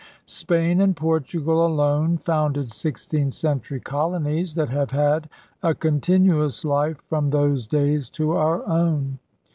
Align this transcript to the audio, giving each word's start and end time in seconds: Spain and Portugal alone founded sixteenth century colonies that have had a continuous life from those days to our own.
Spain 0.25 0.81
and 0.81 0.97
Portugal 0.97 1.63
alone 1.63 2.17
founded 2.17 2.73
sixteenth 2.73 3.33
century 3.33 3.79
colonies 3.79 4.55
that 4.55 4.69
have 4.69 4.89
had 4.89 5.29
a 5.61 5.75
continuous 5.75 6.65
life 6.65 6.97
from 7.07 7.29
those 7.29 7.67
days 7.67 8.09
to 8.09 8.31
our 8.31 8.65
own. 8.67 9.19